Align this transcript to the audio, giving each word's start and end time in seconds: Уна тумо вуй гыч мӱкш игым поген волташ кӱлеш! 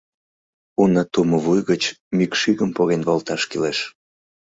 Уна 0.81 1.03
тумо 1.13 1.37
вуй 1.45 1.61
гыч 1.69 1.83
мӱкш 2.17 2.41
игым 2.51 2.71
поген 2.77 3.01
волташ 3.07 3.41
кӱлеш! 3.49 3.79